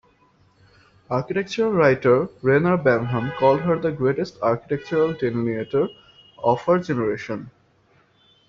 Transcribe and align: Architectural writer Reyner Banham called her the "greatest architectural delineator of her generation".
Architectural 1.11 1.71
writer 1.73 2.25
Reyner 2.41 2.75
Banham 2.75 3.37
called 3.37 3.59
her 3.61 3.77
the 3.77 3.91
"greatest 3.91 4.41
architectural 4.41 5.13
delineator 5.13 5.89
of 6.39 6.59
her 6.63 6.79
generation". 6.79 7.51